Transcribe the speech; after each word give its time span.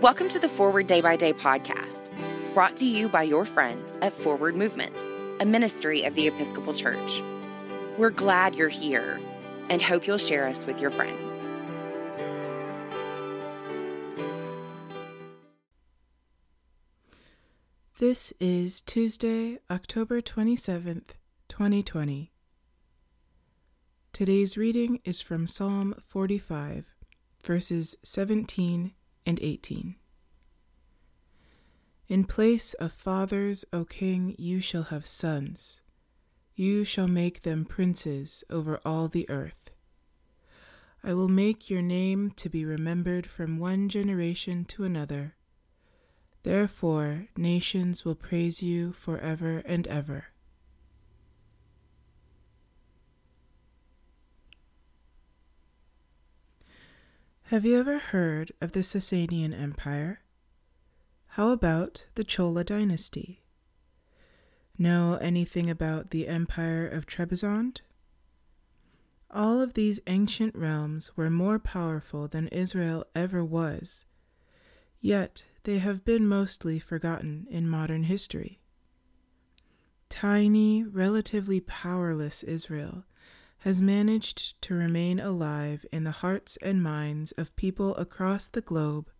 Welcome 0.00 0.30
to 0.30 0.38
the 0.38 0.48
Forward 0.48 0.86
Day 0.86 1.02
by 1.02 1.16
Day 1.16 1.34
podcast, 1.34 2.08
brought 2.54 2.74
to 2.78 2.86
you 2.86 3.06
by 3.06 3.22
your 3.22 3.44
friends 3.44 3.98
at 4.00 4.14
Forward 4.14 4.56
Movement, 4.56 4.96
a 5.40 5.44
ministry 5.44 6.04
of 6.04 6.14
the 6.14 6.26
Episcopal 6.26 6.72
Church. 6.72 7.20
We're 7.98 8.08
glad 8.08 8.54
you're 8.54 8.70
here 8.70 9.20
and 9.68 9.82
hope 9.82 10.06
you'll 10.06 10.16
share 10.16 10.46
us 10.46 10.64
with 10.64 10.80
your 10.80 10.90
friends. 10.90 11.20
This 17.98 18.32
is 18.40 18.80
Tuesday, 18.80 19.58
October 19.70 20.22
27th, 20.22 21.10
2020. 21.50 22.32
Today's 24.14 24.56
reading 24.56 25.00
is 25.04 25.20
from 25.20 25.46
Psalm 25.46 25.94
45, 26.06 26.86
verses 27.42 27.96
17 28.02 28.94
and 29.26 29.38
18. 29.40 29.96
In 32.08 32.24
place 32.24 32.74
of 32.74 32.92
fathers, 32.92 33.64
O 33.72 33.84
king, 33.84 34.34
you 34.38 34.60
shall 34.60 34.84
have 34.84 35.06
sons. 35.06 35.82
You 36.54 36.84
shall 36.84 37.08
make 37.08 37.42
them 37.42 37.64
princes 37.64 38.42
over 38.50 38.80
all 38.84 39.08
the 39.08 39.28
earth. 39.30 39.70
I 41.02 41.14
will 41.14 41.28
make 41.28 41.70
your 41.70 41.82
name 41.82 42.32
to 42.36 42.48
be 42.48 42.64
remembered 42.64 43.26
from 43.26 43.58
one 43.58 43.88
generation 43.88 44.64
to 44.66 44.84
another 44.84 45.36
Therefore, 46.42 47.28
nations 47.36 48.04
will 48.04 48.14
praise 48.14 48.62
you 48.62 48.92
forever 48.92 49.58
and 49.66 49.86
ever. 49.88 50.26
Have 57.50 57.64
you 57.64 57.80
ever 57.80 57.98
heard 57.98 58.52
of 58.60 58.70
the 58.70 58.84
Sasanian 58.84 59.52
Empire? 59.52 60.20
How 61.30 61.48
about 61.48 62.06
the 62.14 62.22
Chola 62.22 62.62
dynasty? 62.62 63.42
Know 64.78 65.14
anything 65.14 65.68
about 65.68 66.10
the 66.10 66.28
Empire 66.28 66.86
of 66.86 67.06
Trebizond? 67.06 67.80
All 69.32 69.60
of 69.60 69.74
these 69.74 69.98
ancient 70.06 70.54
realms 70.54 71.16
were 71.16 71.28
more 71.28 71.58
powerful 71.58 72.28
than 72.28 72.46
Israel 72.52 73.04
ever 73.16 73.44
was, 73.44 74.06
yet 75.00 75.42
they 75.64 75.80
have 75.80 76.04
been 76.04 76.28
mostly 76.28 76.78
forgotten 76.78 77.48
in 77.50 77.68
modern 77.68 78.04
history. 78.04 78.60
Tiny, 80.08 80.84
relatively 80.84 81.58
powerless 81.58 82.44
Israel 82.44 83.06
has 83.60 83.82
managed 83.82 84.60
to 84.62 84.74
remain 84.74 85.20
alive 85.20 85.84
in 85.92 86.04
the 86.04 86.10
hearts 86.10 86.56
and 86.62 86.82
minds 86.82 87.32
of 87.32 87.54
people 87.56 87.94
across 87.96 88.48
the 88.48 88.60
globe 88.60 89.10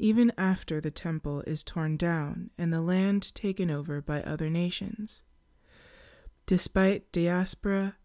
even 0.00 0.32
after 0.38 0.80
the 0.80 0.90
temple 0.90 1.42
is 1.42 1.62
torn 1.62 1.98
down 1.98 2.48
and 2.56 2.72
the 2.72 2.80
land 2.80 3.34
taken 3.34 3.70
over 3.70 4.00
by 4.00 4.22
other 4.22 4.48
nations. 4.48 5.22
Despite 6.46 7.12
diaspora, 7.12 7.96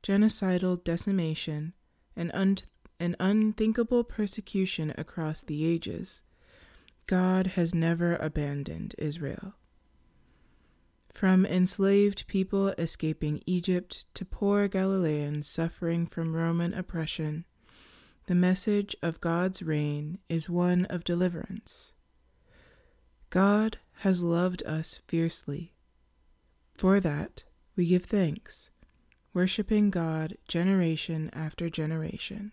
genocidal 0.00 0.82
decimation, 0.84 1.74
and, 2.14 2.30
un- 2.32 2.58
and 3.00 3.16
unthinkable 3.18 4.04
persecution 4.04 4.94
across 4.96 5.42
the 5.42 5.66
ages, 5.66 6.22
God 7.08 7.48
has 7.48 7.74
never 7.74 8.14
abandoned 8.16 8.94
Israel. 8.96 9.54
From 11.20 11.44
enslaved 11.44 12.26
people 12.28 12.68
escaping 12.78 13.42
Egypt 13.44 14.06
to 14.14 14.24
poor 14.24 14.68
Galileans 14.68 15.46
suffering 15.46 16.06
from 16.06 16.34
Roman 16.34 16.72
oppression, 16.72 17.44
the 18.24 18.34
message 18.34 18.96
of 19.02 19.20
God's 19.20 19.62
reign 19.62 20.16
is 20.30 20.48
one 20.48 20.86
of 20.86 21.04
deliverance. 21.04 21.92
God 23.28 23.76
has 23.96 24.22
loved 24.22 24.62
us 24.64 25.02
fiercely. 25.08 25.74
For 26.72 27.00
that, 27.00 27.44
we 27.76 27.84
give 27.84 28.06
thanks, 28.06 28.70
worshiping 29.34 29.90
God 29.90 30.38
generation 30.48 31.28
after 31.34 31.68
generation. 31.68 32.52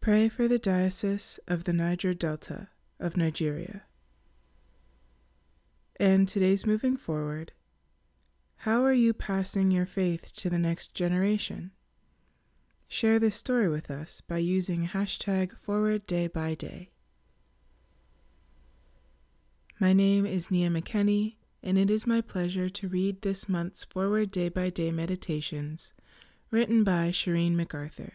Pray 0.00 0.28
for 0.28 0.46
the 0.46 0.60
Diocese 0.60 1.40
of 1.48 1.64
the 1.64 1.72
Niger 1.72 2.14
Delta 2.14 2.68
of 3.00 3.16
Nigeria. 3.16 3.82
And 5.96 6.28
today's 6.28 6.66
moving 6.66 6.96
forward, 6.96 7.52
how 8.62 8.84
are 8.84 8.92
you 8.92 9.12
passing 9.12 9.70
your 9.70 9.86
faith 9.86 10.32
to 10.34 10.50
the 10.50 10.58
next 10.58 10.94
generation? 10.94 11.72
Share 12.88 13.18
this 13.18 13.36
story 13.36 13.68
with 13.68 13.90
us 13.90 14.20
by 14.20 14.38
using 14.38 14.88
hashtag 14.88 15.56
forward 15.56 16.06
day 16.06 16.26
by 16.26 16.54
day. 16.54 16.90
My 19.80 19.92
name 19.92 20.26
is 20.26 20.50
Nia 20.50 20.70
McKenney, 20.70 21.36
and 21.62 21.78
it 21.78 21.90
is 21.90 22.06
my 22.06 22.20
pleasure 22.20 22.68
to 22.68 22.88
read 22.88 23.22
this 23.22 23.48
month's 23.48 23.84
Forward 23.84 24.30
Day 24.30 24.48
by 24.48 24.70
Day 24.70 24.90
Meditations, 24.90 25.94
written 26.50 26.82
by 26.82 27.10
Shireen 27.10 27.54
MacArthur. 27.54 28.14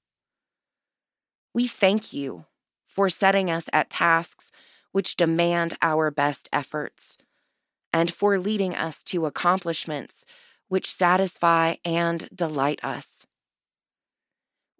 We 1.53 1.67
thank 1.67 2.13
you 2.13 2.45
for 2.87 3.09
setting 3.09 3.49
us 3.49 3.69
at 3.73 3.89
tasks 3.89 4.51
which 4.91 5.15
demand 5.15 5.77
our 5.81 6.11
best 6.11 6.49
efforts, 6.51 7.17
and 7.93 8.13
for 8.13 8.37
leading 8.37 8.75
us 8.75 9.03
to 9.03 9.25
accomplishments 9.25 10.25
which 10.67 10.93
satisfy 10.93 11.75
and 11.83 12.29
delight 12.33 12.79
us. 12.83 13.25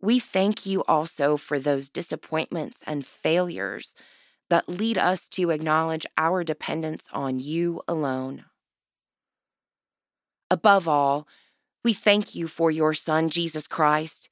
We 0.02 0.20
thank 0.20 0.66
you 0.66 0.84
also 0.86 1.38
for 1.38 1.60
those 1.60 1.90
disappointments 1.90 2.84
and 2.88 3.06
failures 3.06 3.96
that 4.50 4.68
lead 4.68 4.98
us 4.98 5.30
to 5.30 5.52
acknowledge 5.52 6.06
our 6.18 6.44
dependence 6.44 7.06
on 7.14 7.40
you 7.40 7.82
alone. 7.88 8.46
Above 10.50 10.88
all, 10.88 11.28
we 11.84 11.94
thank 11.94 12.36
you 12.36 12.48
for 12.48 12.72
your 12.72 12.94
Son, 12.94 13.30
Jesus 13.30 13.68
Christ 13.68 14.30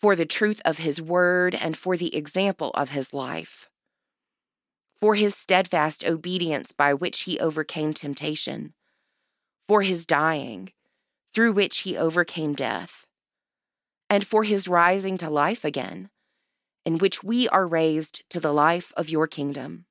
for 0.00 0.14
the 0.14 0.26
truth 0.26 0.62
of 0.64 0.78
his 0.78 1.02
word 1.02 1.54
and 1.54 1.76
for 1.76 1.96
the 1.96 2.14
example 2.14 2.70
of 2.74 2.90
his 2.90 3.12
life, 3.12 3.68
for 5.00 5.14
his 5.14 5.34
steadfast 5.34 6.04
obedience 6.04 6.72
by 6.72 6.94
which 6.94 7.22
he 7.22 7.38
overcame 7.40 7.92
temptation, 7.92 8.74
for 9.66 9.82
his 9.82 10.06
dying, 10.06 10.72
through 11.34 11.52
which 11.52 11.78
he 11.78 11.96
overcame 11.96 12.52
death, 12.52 13.06
and 14.08 14.26
for 14.26 14.44
his 14.44 14.68
rising 14.68 15.18
to 15.18 15.28
life 15.28 15.64
again, 15.64 16.08
in 16.84 16.98
which 16.98 17.24
we 17.24 17.48
are 17.48 17.66
raised 17.66 18.22
to 18.30 18.40
the 18.40 18.52
life 18.52 18.92
of 18.96 19.10
your 19.10 19.26
kingdom. 19.26 19.84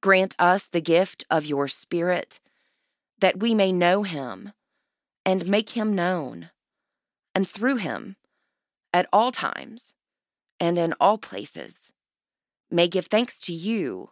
Grant 0.00 0.34
us 0.38 0.66
the 0.66 0.80
gift 0.80 1.24
of 1.28 1.44
your 1.44 1.68
Spirit, 1.68 2.40
that 3.18 3.38
we 3.40 3.54
may 3.54 3.72
know 3.72 4.04
him 4.04 4.52
and 5.24 5.46
make 5.46 5.70
him 5.70 5.94
known 5.94 6.50
and 7.34 7.48
through 7.48 7.76
him, 7.76 8.16
at 8.92 9.08
all 9.12 9.32
times 9.32 9.94
and 10.60 10.78
in 10.78 10.94
all 11.00 11.18
places, 11.18 11.92
may 12.70 12.86
give 12.88 13.06
thanks 13.06 13.40
to 13.40 13.52
you 13.52 14.10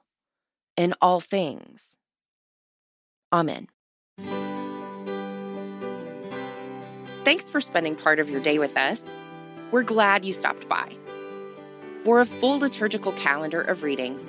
in 0.76 0.94
all 1.00 1.20
things. 1.20 1.96
Amen. 3.32 3.68
Thanks 7.24 7.48
for 7.48 7.60
spending 7.60 7.96
part 7.96 8.18
of 8.18 8.30
your 8.30 8.40
day 8.40 8.58
with 8.58 8.76
us. 8.76 9.02
We're 9.70 9.82
glad 9.82 10.24
you 10.24 10.32
stopped 10.32 10.68
by. 10.68 10.96
For 12.04 12.20
a 12.20 12.26
full 12.26 12.58
liturgical 12.58 13.12
calendar 13.12 13.60
of 13.60 13.82
readings, 13.82 14.22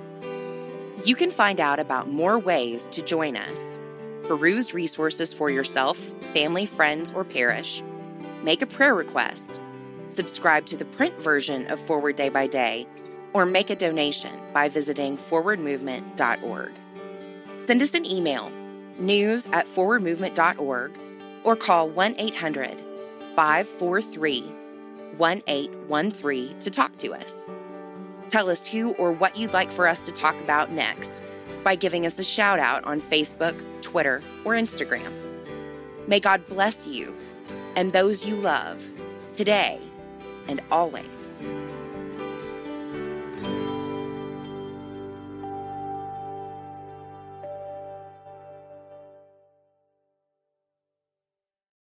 You 1.06 1.16
can 1.16 1.32
find 1.32 1.60
out 1.60 1.80
about 1.80 2.10
more 2.10 2.40
ways 2.40 2.88
to 2.90 3.02
join 3.02 3.38
us 3.38 3.80
perused 4.24 4.74
resources 4.74 5.34
for 5.34 5.50
yourself, 5.50 5.98
family, 6.34 6.66
friends, 6.66 7.12
or 7.12 7.24
parish, 7.24 7.82
make 8.44 8.62
a 8.62 8.66
prayer 8.66 8.94
request, 8.94 9.62
subscribe 10.10 10.66
to 10.66 10.76
the 10.76 10.84
print 10.84 11.18
version 11.22 11.66
of 11.68 11.80
Forward 11.80 12.18
Day 12.18 12.28
by 12.28 12.46
Day, 12.46 12.86
or 13.32 13.46
make 13.46 13.70
a 13.70 13.76
donation 13.76 14.34
by 14.54 14.68
visiting 14.68 15.18
forwardmovement.org. 15.18 16.72
Send 17.66 17.82
us 17.82 17.94
an 17.94 18.06
email, 18.06 18.52
news 19.00 19.48
at 19.54 19.66
forwardmovement.org, 19.66 20.92
or 21.46 21.56
call 21.56 21.88
1 21.88 22.16
800 22.18 22.87
543 23.38 24.42
1813 25.18 26.60
to 26.60 26.72
talk 26.72 26.98
to 26.98 27.14
us. 27.14 27.48
Tell 28.30 28.50
us 28.50 28.66
who 28.66 28.96
or 28.96 29.12
what 29.12 29.38
you'd 29.38 29.54
like 29.54 29.70
for 29.70 29.88
us 29.88 30.04
to 30.08 30.12
talk 30.12 30.34
about 30.44 30.72
next 30.72 31.22
by 31.64 31.76
giving 31.76 32.08
us 32.08 32.18
a 32.18 32.24
shout 32.24 32.58
out 32.58 32.84
on 32.86 33.00
Facebook, 33.00 33.56
Twitter, 33.84 34.24
or 34.44 34.54
Instagram. 34.54 35.14
May 36.08 36.20
God 36.20 36.48
bless 36.48 36.88
you 36.88 37.16
and 37.76 37.94
those 37.94 38.26
you 38.26 38.36
love 38.38 38.84
today 39.36 39.80
and 40.48 40.60
always. 40.72 41.38